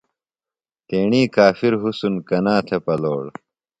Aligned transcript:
تیݨی 0.87 1.21
کافِر 1.35 1.73
حُسن 1.83 2.13
کنا 2.27 2.55
تھےۡ 2.67 2.81
پلوڑ۔ 2.85 3.25